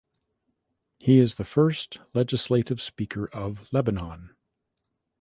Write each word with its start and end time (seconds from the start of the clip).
He 0.97 1.19
is 1.19 1.35
the 1.35 1.43
first 1.43 1.99
legislative 2.15 2.81
speaker 2.81 3.29
of 3.29 3.71
Lebanon. 3.71 4.35